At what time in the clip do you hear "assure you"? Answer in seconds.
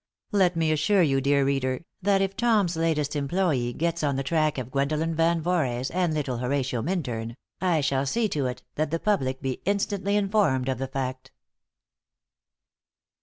0.71-1.21